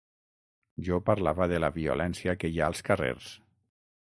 [0.87, 3.29] Jo parlava de la violència que hi ha als carrers.